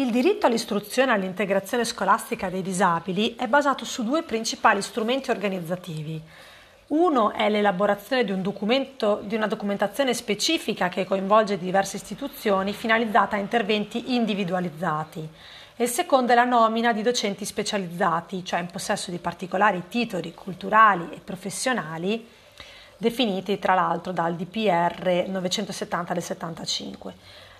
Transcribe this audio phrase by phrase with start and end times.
[0.00, 6.18] Il diritto all'istruzione e all'integrazione scolastica dei disabili è basato su due principali strumenti organizzativi.
[6.86, 13.40] Uno è l'elaborazione di, un di una documentazione specifica che coinvolge diverse istituzioni finalizzata a
[13.40, 15.28] interventi individualizzati.
[15.76, 20.32] E il secondo è la nomina di docenti specializzati, cioè in possesso di particolari titoli
[20.32, 22.26] culturali e professionali,
[22.96, 27.14] definiti tra l'altro dal DPR 970 del 75.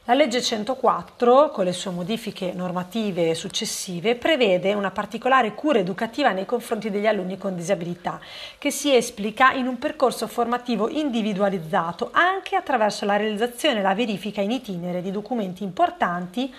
[0.04, 6.46] La legge 104, con le sue modifiche normative successive, prevede una particolare cura educativa nei
[6.46, 8.18] confronti degli alunni con disabilità,
[8.56, 14.40] che si esplica in un percorso formativo individualizzato anche attraverso la realizzazione e la verifica
[14.40, 16.52] in itinere di documenti importanti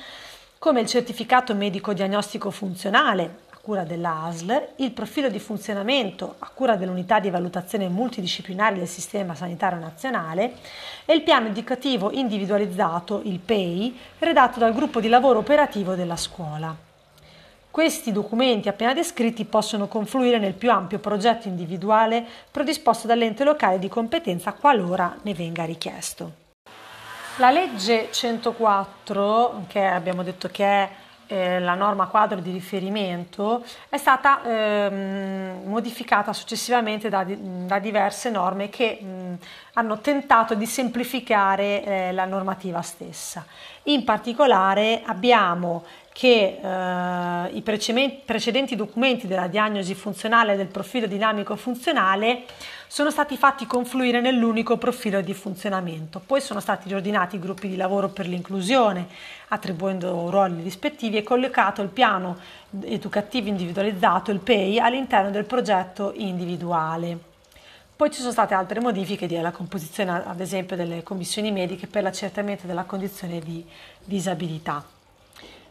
[0.60, 7.20] come il certificato medico diagnostico funzionale, cura dell'ASL, il profilo di funzionamento a cura dell'unità
[7.20, 10.54] di valutazione multidisciplinare del Sistema Sanitario Nazionale
[11.06, 16.76] e il piano educativo individualizzato, il PEI, redatto dal gruppo di lavoro operativo della scuola.
[17.70, 23.88] Questi documenti appena descritti possono confluire nel più ampio progetto individuale predisposto dall'ente locale di
[23.88, 26.40] competenza qualora ne venga richiesto.
[27.38, 30.90] La legge 104, che abbiamo detto che è
[31.32, 38.68] eh, la norma quadro di riferimento è stata ehm, modificata successivamente da, da, diverse norme
[38.68, 39.38] che mh,
[39.74, 43.46] hanno tentato di semplificare eh, la normativa stessa.
[43.84, 52.44] In particolare abbiamo che eh, i precedenti documenti della diagnosi funzionale del profilo dinamico funzionale
[52.88, 56.22] sono stati fatti confluire nell'unico profilo di funzionamento.
[56.26, 59.08] Poi sono stati riordinati i gruppi di lavoro per l'inclusione,
[59.48, 62.38] attribuendo ruoli rispettivi e collocato il piano
[62.84, 67.18] educativo individualizzato, il PEI, all'interno del progetto individuale.
[67.96, 72.68] Poi ci sono state altre modifiche della composizione, ad esempio, delle commissioni mediche per l'accertamento
[72.68, 73.66] della condizione di
[74.04, 74.84] disabilità.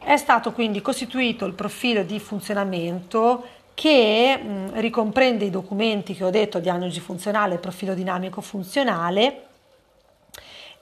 [0.02, 6.30] È stato quindi costituito il profilo di funzionamento che mh, ricomprende i documenti che ho
[6.30, 9.46] detto, diagnosi funzionale, profilo dinamico funzionale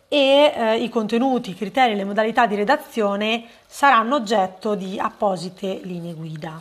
[0.09, 5.81] e eh, i contenuti, i criteri e le modalità di redazione saranno oggetto di apposite
[5.83, 6.61] linee guida.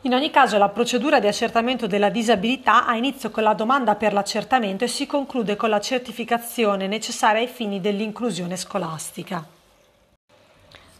[0.00, 4.12] In ogni caso la procedura di accertamento della disabilità ha inizio con la domanda per
[4.12, 9.53] l'accertamento e si conclude con la certificazione necessaria ai fini dell'inclusione scolastica.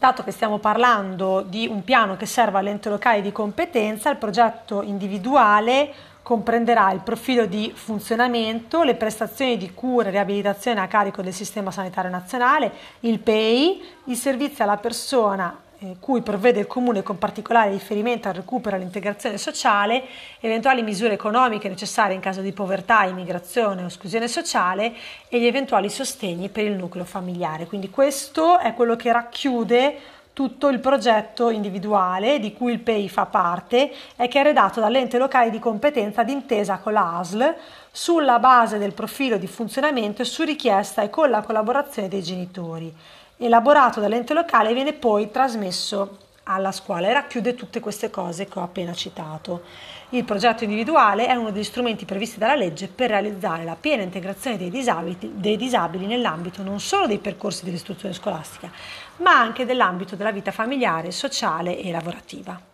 [0.05, 4.83] Dato che stiamo parlando di un piano che serve all'ente locale di competenza, il progetto
[4.83, 11.33] individuale comprenderà il profilo di funzionamento, le prestazioni di cura e riabilitazione a carico del
[11.33, 12.71] Sistema Sanitario Nazionale,
[13.01, 15.64] il PEI, i servizi alla persona
[15.99, 20.03] cui provvede il Comune con particolare riferimento al recupero e all'integrazione sociale,
[20.41, 24.93] eventuali misure economiche necessarie in caso di povertà, immigrazione o esclusione sociale
[25.29, 27.67] e gli eventuali sostegni per il nucleo familiare.
[27.67, 29.99] Quindi questo è quello che racchiude
[30.35, 35.17] tutto il progetto individuale di cui il PEI fa parte e che è redatto dall'ente
[35.17, 37.55] locale di competenza d'intesa con la ASL
[37.93, 42.93] sulla base del profilo di funzionamento e su richiesta e con la collaborazione dei genitori
[43.37, 48.63] elaborato dall'ente locale viene poi trasmesso alla scuola e racchiude tutte queste cose che ho
[48.63, 49.63] appena citato.
[50.11, 54.59] Il progetto individuale è uno degli strumenti previsti dalla legge per realizzare la piena integrazione
[54.59, 58.71] dei disabili, dei disabili nell'ambito non solo dei percorsi dell'istruzione scolastica,
[59.17, 62.73] ma anche dell'ambito della vita familiare, sociale e lavorativa.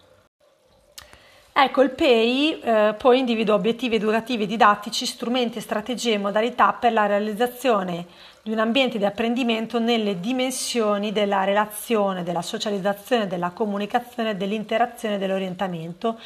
[1.62, 7.04] Ecco, il PEI eh, poi individua obiettivi educativi didattici, strumenti, strategie e modalità per la
[7.04, 8.06] realizzazione
[8.42, 15.18] di un ambiente di apprendimento nelle dimensioni della relazione, della socializzazione, della comunicazione, dell'interazione e
[15.18, 16.18] dell'orientamento,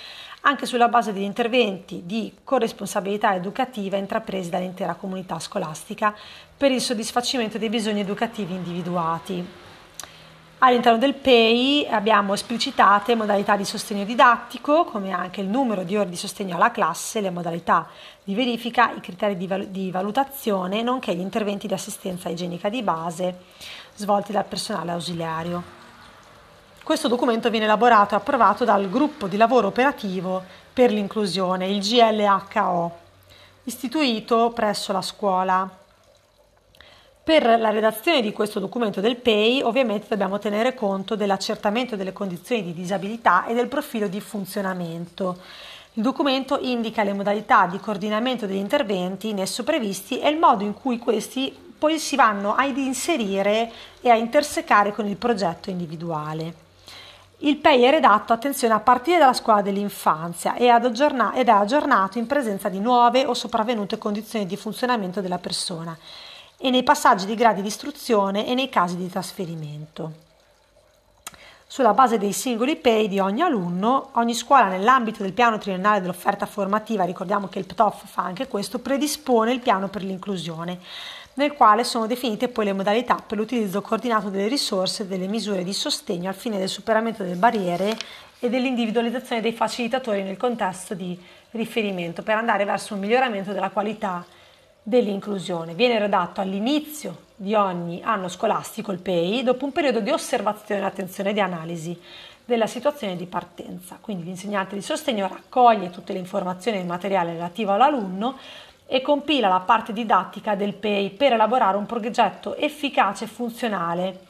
[0.43, 6.15] anche sulla base degli interventi di corresponsabilità educativa intrapresi dall'intera comunità scolastica
[6.57, 9.45] per il soddisfacimento dei bisogni educativi individuati.
[10.67, 16.09] All'interno del PEI abbiamo esplicitate modalità di sostegno didattico, come anche il numero di ore
[16.09, 17.87] di sostegno alla classe, le modalità
[18.25, 22.83] di verifica, i criteri di, val- di valutazione, nonché gli interventi di assistenza igienica di
[22.83, 23.41] base
[23.95, 25.63] svolti dal personale ausiliario.
[26.83, 30.43] Questo documento viene elaborato e approvato dal gruppo di lavoro operativo
[30.73, 32.99] per l'inclusione, il GLHO,
[33.65, 35.83] istituito presso la scuola
[37.25, 42.63] per la redazione di questo documento del PEI ovviamente dobbiamo tenere conto dell'accertamento delle condizioni
[42.63, 45.39] di disabilità e del profilo di funzionamento.
[45.95, 50.65] Il documento indica le modalità di coordinamento degli interventi in esso previsti e il modo
[50.65, 53.73] in cui questi poi si vanno ad inserire
[54.03, 56.63] e a intersecare con il progetto individuale.
[57.39, 62.69] Il PEI è redatto, attenzione, a partire dalla scuola dell'infanzia ed è aggiornato in presenza
[62.69, 65.97] di nuove o sopravvenute condizioni di funzionamento della persona
[66.65, 70.23] e nei passaggi di gradi di istruzione e nei casi di trasferimento.
[71.67, 76.47] sulla base dei singoli pay di ogni alunno, ogni scuola nell'ambito del piano triennale dell'offerta
[76.47, 80.79] formativa, ricordiamo che il PTOF fa anche questo, predispone il piano per l'inclusione,
[81.35, 85.65] nel quale sono definite poi le modalità per l'utilizzo coordinato delle risorse e delle misure
[85.65, 87.95] di sostegno al fine del superamento delle barriere
[88.39, 91.21] e dell'individualizzazione dei facilitatori nel contesto di
[91.51, 94.25] riferimento per andare verso un miglioramento della qualità
[94.85, 95.75] dell'inclusione.
[95.75, 101.31] Viene redatto all'inizio di ogni anno scolastico il PEI dopo un periodo di osservazione, attenzione
[101.31, 102.01] e di analisi
[102.45, 103.99] della situazione di partenza.
[104.01, 108.37] Quindi l'insegnante di sostegno raccoglie tutte le informazioni e il materiale relativo all'alunno
[108.87, 114.21] e compila la parte didattica del PEI per elaborare un progetto efficace e funzionale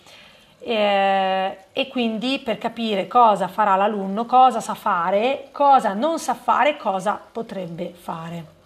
[0.61, 6.77] eh, e quindi per capire cosa farà l'alunno, cosa sa fare, cosa non sa fare,
[6.77, 8.63] cosa potrebbe fare.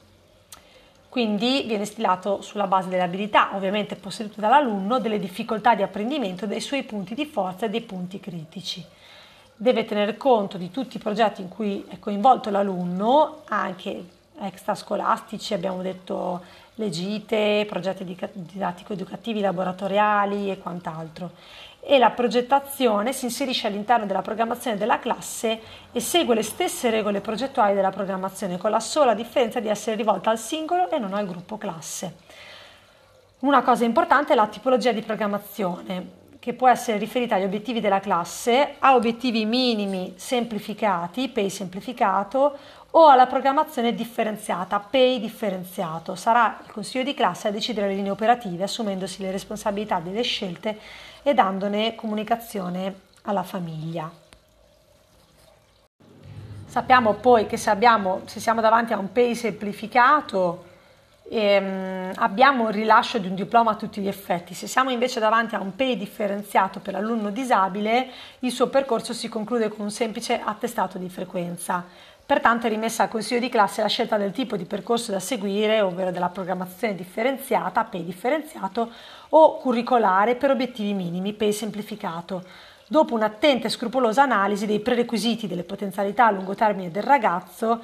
[1.08, 6.60] Quindi viene stilato sulla base delle abilità, ovviamente possedute dall'alunno, delle difficoltà di apprendimento, dei
[6.60, 8.84] suoi punti di forza e dei punti critici.
[9.56, 14.05] Deve tenere conto di tutti i progetti in cui è coinvolto l'alunno, anche
[14.40, 16.43] extrascolastici, abbiamo detto
[16.75, 21.31] le gite, progetti didattico-educativi, laboratoriali e quant'altro
[21.90, 25.58] e la progettazione si inserisce all'interno della programmazione della classe
[25.90, 30.29] e segue le stesse regole progettuali della programmazione, con la sola differenza di essere rivolta
[30.29, 32.17] al singolo e non al gruppo classe.
[33.38, 36.06] Una cosa importante è la tipologia di programmazione,
[36.48, 42.56] che può essere riferita agli obiettivi della classe, a obiettivi minimi semplificati, PEI semplificato,
[42.92, 46.14] o alla programmazione differenziata, PEI differenziato.
[46.14, 50.78] Sarà il consiglio di classe a decidere le linee operative, assumendosi le responsabilità delle scelte
[51.22, 54.10] e dandone comunicazione alla famiglia.
[56.64, 60.64] Sappiamo poi che se, abbiamo, se siamo davanti a un PEI semplificato,
[61.30, 64.54] ehm, abbiamo il rilascio di un diploma a tutti gli effetti.
[64.54, 68.08] Se siamo invece davanti a un PEI differenziato per l'alunno disabile,
[68.40, 71.84] il suo percorso si conclude con un semplice attestato di frequenza.
[72.28, 75.80] Pertanto è rimessa al consiglio di classe la scelta del tipo di percorso da seguire,
[75.80, 78.90] ovvero della programmazione differenziata, PEI differenziato,
[79.31, 82.44] o curricolare per obiettivi minimi, PEI semplificato,
[82.86, 87.82] dopo un'attenta e scrupolosa analisi dei prerequisiti delle potenzialità a lungo termine del ragazzo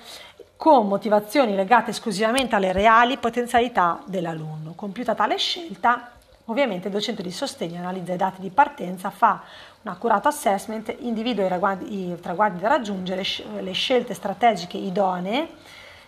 [0.65, 4.73] con motivazioni legate esclusivamente alle reali potenzialità dell'alunno.
[4.75, 6.13] Compiuta tale scelta,
[6.47, 9.43] ovviamente il docente di sostegno analizza i dati di partenza, fa
[9.83, 13.23] un accurato assessment, individua i, ragguardi, i traguardi da raggiungere,
[13.61, 15.49] le scelte strategiche idonee,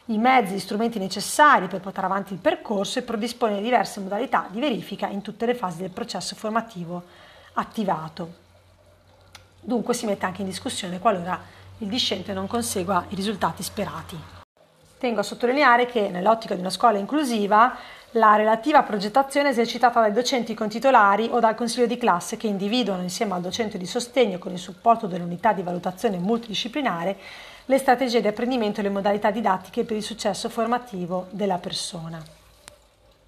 [0.06, 4.58] i mezzi e strumenti necessari per portare avanti il percorso e predispone diverse modalità di
[4.58, 7.02] verifica in tutte le fasi del processo formativo
[7.52, 8.32] attivato.
[9.60, 11.38] Dunque si mette anche in discussione qualora
[11.80, 14.35] il discente non consegua i risultati sperati.
[14.98, 17.76] Tengo a sottolineare che nell'ottica di una scuola inclusiva
[18.12, 23.02] la relativa progettazione è esercitata dai docenti contitolari o dal consiglio di classe che individuano
[23.02, 27.16] insieme al docente di sostegno con il supporto dell'unità di valutazione multidisciplinare
[27.66, 32.45] le strategie di apprendimento e le modalità didattiche per il successo formativo della persona.